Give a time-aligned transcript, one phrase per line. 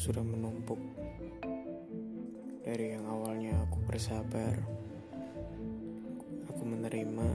[0.00, 0.80] sudah menumpuk
[2.64, 4.56] dari yang awalnya aku bersabar,
[6.48, 7.28] aku menerima,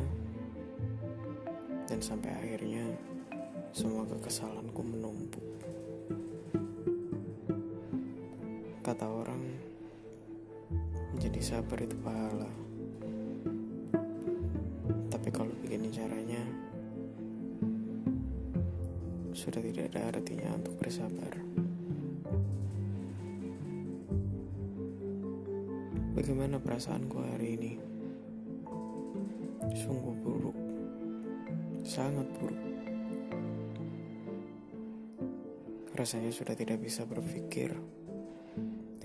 [1.85, 2.89] dan sampai akhirnya
[3.69, 5.45] semua kekesalanku menumpuk.
[8.81, 9.45] Kata orang,
[11.13, 12.49] menjadi sabar itu pahala.
[15.13, 16.41] Tapi kalau begini caranya,
[19.37, 21.54] sudah tidak ada artinya untuk bersabar.
[26.25, 27.73] Bagaimana perasaanku hari ini?
[29.77, 30.57] Sungguh buruk,
[31.85, 32.65] sangat buruk.
[35.93, 37.77] Rasanya sudah tidak bisa berpikir,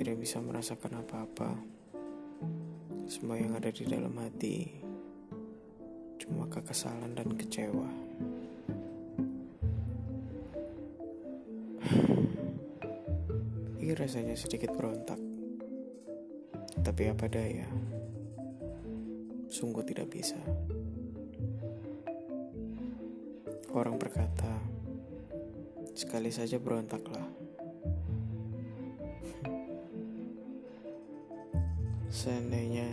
[0.01, 1.61] tidak bisa merasakan apa-apa.
[3.05, 4.81] Semua yang ada di dalam hati
[6.25, 7.91] cuma kekesalan dan kecewa.
[13.77, 15.30] Ini rasanya sedikit berontak.
[16.81, 17.69] Tapi apa daya?
[19.53, 20.41] Sungguh tidak bisa.
[23.71, 24.59] Orang berkata,
[25.93, 27.23] sekali saja berontaklah.
[32.11, 32.89] Seandainya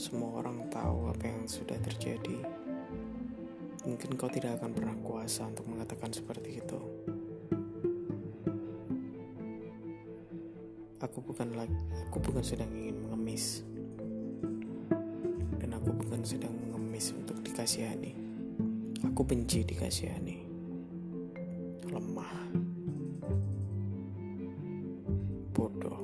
[0.00, 2.40] semua orang tahu apa yang sudah terjadi,
[3.84, 6.80] mungkin kau tidak akan pernah kuasa untuk mengatakan seperti itu.
[11.00, 11.72] Aku bukan lagi,
[12.12, 13.64] aku bukan sedang ingin mengemis,
[15.56, 18.12] dan aku bukan sedang mengemis untuk dikasihani.
[19.08, 20.44] Aku benci dikasihani,
[21.88, 22.36] lemah,
[25.56, 26.00] bodoh.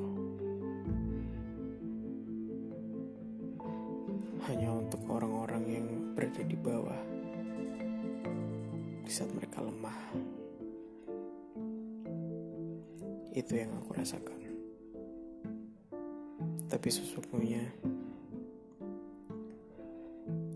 [4.48, 7.02] hanya untuk orang-orang yang berada di bawah
[9.04, 9.98] di saat mereka lemah.
[13.36, 14.45] Itu yang aku rasakan.
[16.76, 17.64] Tapi sesungguhnya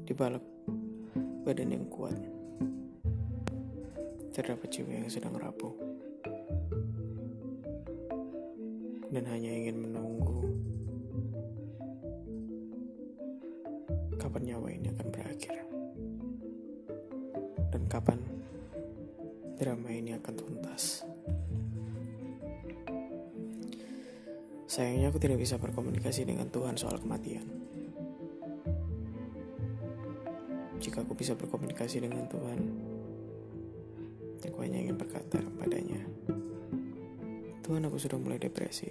[0.04, 0.44] di balik
[1.48, 2.12] badan yang kuat
[4.28, 5.72] terdapat jiwa yang sedang rapuh
[9.08, 10.44] dan hanya ingin menunggu
[14.20, 15.56] kapan nyawa ini akan berakhir
[17.72, 18.20] dan kapan
[19.56, 21.00] drama ini akan tuntas.
[24.80, 27.44] Sayangnya aku tidak bisa berkomunikasi dengan Tuhan soal kematian.
[30.80, 32.58] Jika aku bisa berkomunikasi dengan Tuhan,
[34.40, 36.00] aku hanya ingin berkata kepadanya,
[37.60, 38.88] Tuhan aku sudah mulai depresi.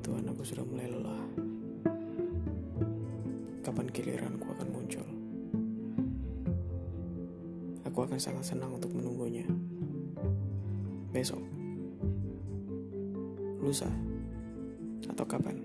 [0.00, 1.24] Tuhan aku sudah mulai lelah
[3.60, 5.04] kapan giliranku akan muncul.
[7.92, 9.44] Aku akan sangat senang untuk menunggunya.
[11.12, 11.44] Besok,
[13.62, 13.88] lusa,
[15.06, 15.56] atau kapan.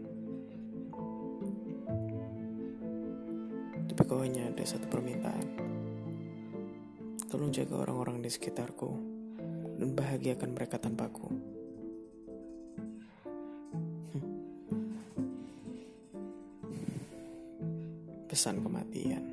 [3.90, 5.48] Tapi kau hanya ada satu permintaan.
[7.28, 8.92] Tolong jaga orang-orang di sekitarku
[9.82, 11.58] dan bahagiakan mereka tanpaku.
[18.38, 19.26] pesan kematian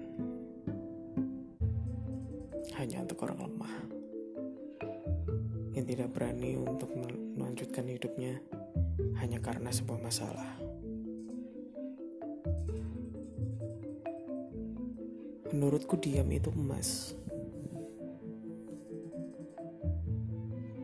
[2.81, 3.75] hanya untuk orang lemah
[5.77, 6.89] yang tidak berani untuk
[7.37, 8.41] melanjutkan hidupnya
[9.19, 10.51] hanya karena sebuah masalah.
[15.55, 17.15] Menurutku diam itu emas.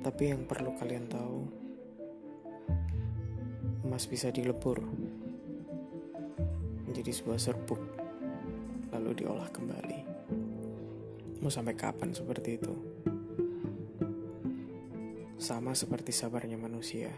[0.01, 1.41] Tapi yang perlu kalian tahu,
[3.85, 4.81] emas bisa dilebur
[6.89, 7.83] menjadi sebuah serbuk
[8.91, 10.01] lalu diolah kembali.
[11.41, 12.75] Mau sampai kapan seperti itu?
[15.41, 17.11] Sama seperti sabarnya manusia.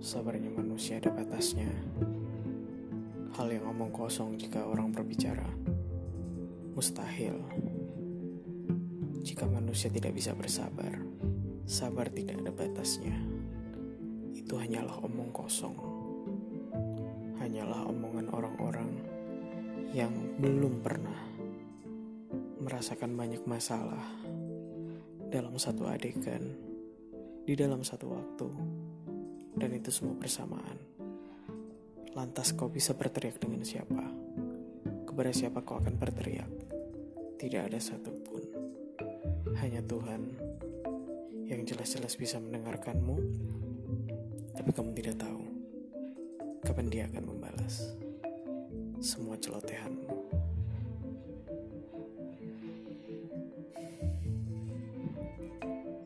[0.00, 1.68] Sabarnya manusia ada batasnya.
[3.36, 5.44] Hal yang omong kosong jika orang berbicara.
[6.72, 7.36] Mustahil.
[9.20, 11.04] Jika manusia tidak bisa bersabar,
[11.68, 13.12] sabar tidak ada batasnya.
[14.32, 15.76] Itu hanyalah omong kosong.
[17.36, 18.90] Hanyalah omongan orang-orang
[19.92, 21.20] yang belum pernah
[22.64, 24.00] merasakan banyak masalah
[25.28, 26.56] dalam satu adegan,
[27.44, 28.48] di dalam satu waktu,
[29.60, 30.80] dan itu semua persamaan.
[32.16, 34.00] Lantas kau bisa berteriak dengan siapa?
[35.04, 36.48] Kepada siapa kau akan berteriak?
[37.36, 38.40] Tidak ada satupun.
[39.60, 40.32] Hanya Tuhan
[41.44, 43.16] yang jelas-jelas bisa mendengarkanmu,
[44.56, 45.44] tapi kamu tidak tahu
[46.64, 47.92] kapan dia akan membalas
[49.00, 50.08] semua celotehanmu.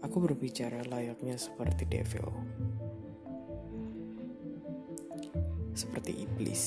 [0.02, 2.53] Aku berbicara layaknya seperti DVO
[6.04, 6.64] Seperti iblis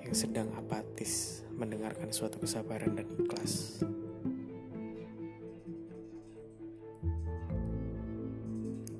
[0.00, 3.84] yang sedang apatis mendengarkan suatu kesabaran dan ikhlas.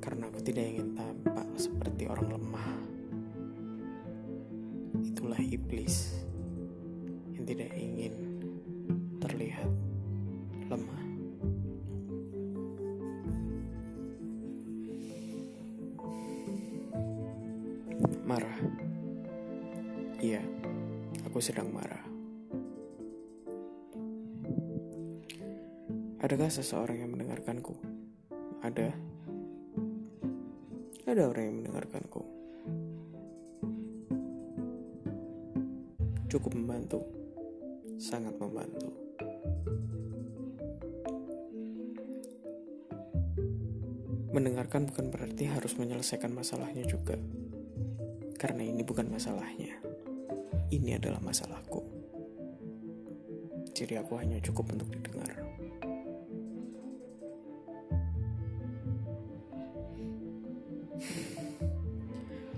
[0.04, 2.76] Karena aku tidak ingin tampak seperti orang lemah.
[5.08, 6.28] Itulah iblis
[7.40, 8.27] yang tidak ingin
[18.28, 18.60] Marah.
[20.20, 20.44] Iya,
[21.24, 22.04] aku sedang marah.
[26.20, 27.72] Adakah seseorang yang mendengarkanku?
[28.60, 28.92] Ada.
[31.08, 32.20] Ada orang yang mendengarkanku.
[36.28, 37.00] Cukup membantu.
[37.96, 38.92] Sangat membantu.
[44.36, 47.16] Mendengarkan bukan berarti harus menyelesaikan masalahnya juga.
[48.38, 49.74] Karena ini bukan masalahnya.
[50.70, 51.82] Ini adalah masalahku.
[53.74, 55.34] Jadi aku hanya cukup untuk didengar.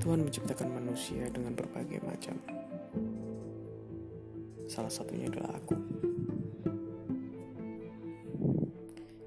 [0.00, 2.40] Tuhan menciptakan manusia dengan berbagai macam.
[4.64, 5.76] Salah satunya adalah aku.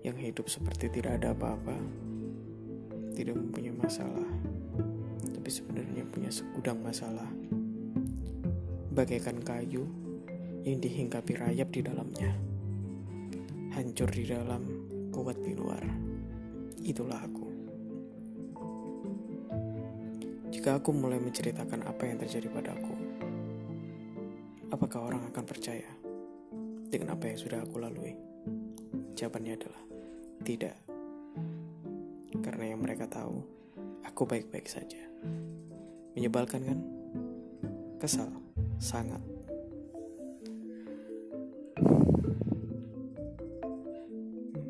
[0.01, 1.77] Yang hidup seperti tidak ada apa-apa,
[3.13, 4.32] tidak mempunyai masalah,
[5.43, 7.27] tapi sebenarnya punya segudang masalah.
[8.95, 9.83] Bagaikan kayu
[10.63, 12.31] yang dihinggapi rayap di dalamnya.
[13.75, 14.63] Hancur di dalam,
[15.11, 15.83] kuat di luar.
[16.79, 17.47] Itulah aku.
[20.47, 22.95] Jika aku mulai menceritakan apa yang terjadi padaku,
[24.71, 25.91] apakah orang akan percaya
[26.87, 28.15] dengan apa yang sudah aku lalui?
[29.19, 29.83] Jawabannya adalah
[30.47, 30.79] tidak.
[32.39, 33.62] Karena yang mereka tahu,
[34.05, 34.99] aku baik-baik saja.
[36.13, 36.79] Menyebalkan kan?
[37.97, 38.29] Kesal,
[38.77, 39.19] sangat.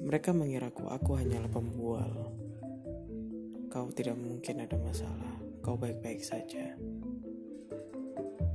[0.04, 2.32] Mereka mengiraku aku hanyalah pembual.
[3.74, 5.34] Kau tidak mungkin ada masalah
[5.64, 6.76] kau baik-baik saja.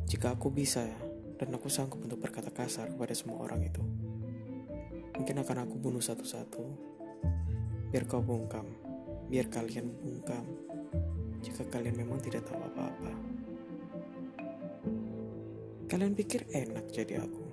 [0.04, 0.84] Jika aku bisa
[1.40, 3.80] dan aku sanggup untuk berkata kasar kepada semua orang itu,
[5.16, 6.64] mungkin akan aku bunuh satu-satu.
[7.88, 8.68] Biar kau bungkam,
[9.32, 10.67] biar kalian bungkam.
[11.42, 13.12] Jika kalian memang tidak tahu apa-apa,
[15.90, 17.44] kalian pikir enak jadi aku.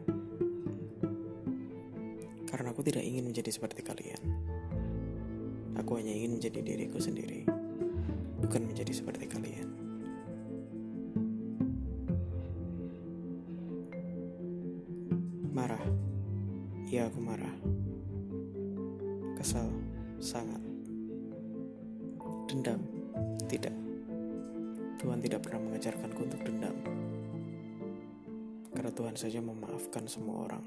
[2.49, 4.21] Karena aku tidak ingin menjadi seperti kalian.
[5.75, 7.45] Aku hanya ingin menjadi diriku sendiri
[8.45, 9.69] bukan menjadi seperti kalian.
[15.49, 15.81] Marah,
[16.85, 17.57] ya aku marah.
[19.33, 19.65] Kesal,
[20.21, 20.61] sangat.
[22.45, 22.85] Dendam,
[23.45, 23.73] tidak.
[25.01, 26.75] Tuhan tidak pernah mengajarkanku untuk dendam.
[28.73, 30.65] Karena Tuhan saja memaafkan semua orang.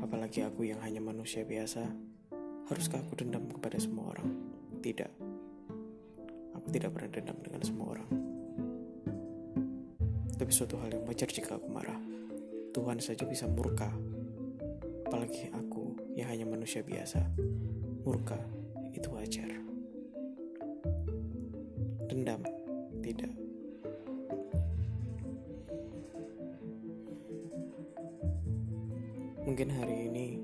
[0.00, 1.84] Apalagi aku yang hanya manusia biasa,
[2.70, 4.28] haruskah aku dendam kepada semua orang?
[4.84, 5.34] Tidak
[6.74, 8.10] tidak pernah dendam dengan semua orang.
[10.34, 11.98] Tapi suatu hal yang wajar jika aku marah.
[12.74, 13.86] Tuhan saja bisa murka.
[15.06, 17.22] Apalagi aku yang hanya manusia biasa.
[18.02, 18.42] Murka
[18.90, 19.73] itu wajar.
[22.14, 22.46] Dendam?
[23.02, 23.32] Tidak.
[29.42, 30.38] Mungkin hari ini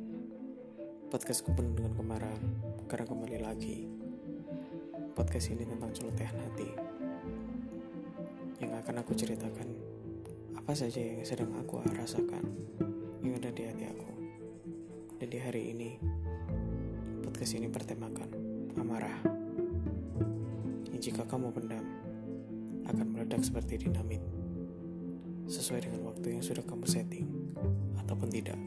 [1.15, 2.43] podcastku penuh dengan kemarahan
[2.91, 3.87] karena kembali lagi
[5.15, 6.75] podcast ini tentang celotehan hati
[8.59, 9.71] yang akan aku ceritakan
[10.59, 12.51] apa saja yang sedang aku rasakan
[13.23, 14.11] yang ada di hati aku.
[15.23, 15.91] Dan di hari ini
[17.23, 18.31] podcast ini bertemakan
[18.75, 19.41] amarah
[21.01, 21.81] jika kamu pendam
[22.85, 24.21] akan meledak seperti dinamit.
[25.49, 27.25] Sesuai dengan waktu yang sudah kamu setting
[27.97, 28.61] ataupun tidak.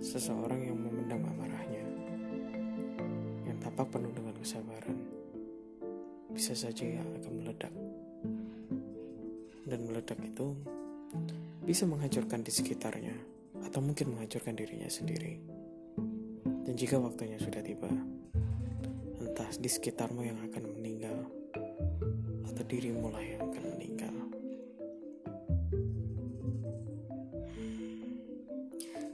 [0.00, 1.84] Seseorang yang memendam amarahnya,
[3.44, 4.98] yang tampak penuh dengan kesabaran,
[6.32, 7.74] bisa saja ya akan meledak.
[9.68, 10.56] Dan meledak itu
[11.68, 13.35] bisa menghancurkan di sekitarnya,
[13.76, 15.36] atau mungkin menghancurkan dirinya sendiri.
[16.64, 17.92] Dan jika waktunya sudah tiba,
[19.20, 21.28] entah di sekitarmu yang akan meninggal,
[22.48, 24.14] atau dirimu lah yang akan meninggal.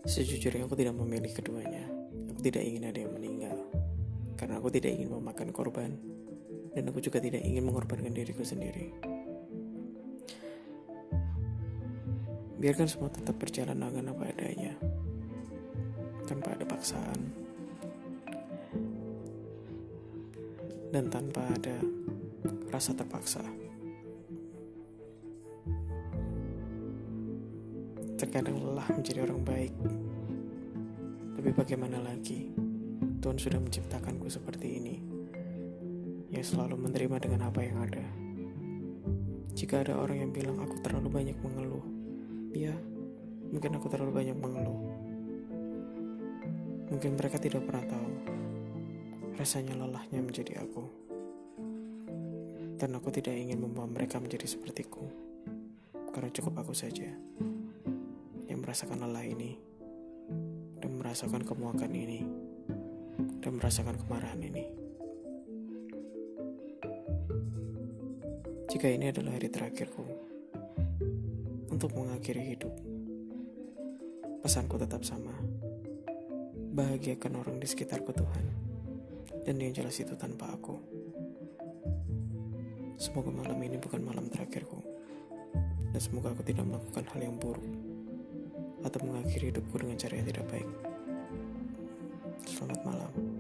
[0.06, 1.82] Sejujurnya aku tidak memilih keduanya.
[2.30, 3.58] Aku tidak ingin ada yang meninggal.
[4.38, 5.90] Karena aku tidak ingin memakan korban.
[6.70, 9.11] Dan aku juga tidak ingin mengorbankan diriku sendiri.
[12.62, 14.78] Biarkan semua tetap berjalan dengan apa adanya,
[16.30, 17.20] tanpa ada paksaan,
[20.94, 21.82] dan tanpa ada
[22.70, 23.42] rasa terpaksa.
[28.14, 29.74] Terkadang lelah menjadi orang baik,
[31.34, 32.46] tapi bagaimana lagi?
[33.18, 34.96] Tuhan sudah menciptakanku seperti ini.
[36.30, 38.06] Ya selalu menerima dengan apa yang ada.
[39.50, 42.01] Jika ada orang yang bilang aku terlalu banyak mengeluh,
[42.52, 42.76] ya
[43.52, 44.80] mungkin aku terlalu banyak mengeluh.
[46.92, 48.10] Mungkin mereka tidak pernah tahu
[49.36, 50.84] rasanya lelahnya menjadi aku.
[52.76, 55.08] Dan aku tidak ingin membawa mereka menjadi sepertiku.
[56.12, 57.08] Karena cukup aku saja
[58.48, 59.56] yang merasakan lelah ini
[60.76, 62.20] dan merasakan kemuakan ini
[63.40, 64.64] dan merasakan kemarahan ini.
[68.68, 70.31] Jika ini adalah hari terakhirku
[71.82, 72.70] untuk mengakhiri hidup,
[74.38, 75.34] pesanku tetap sama.
[76.78, 78.46] Bahagiakan orang di sekitarku Tuhan,
[79.42, 80.78] dan yang jelas itu tanpa aku.
[83.02, 84.78] Semoga malam ini bukan malam terakhirku.
[85.90, 87.66] Dan semoga aku tidak melakukan hal yang buruk
[88.86, 90.70] atau mengakhiri hidupku dengan cara yang tidak baik.
[92.46, 93.31] Selamat malam.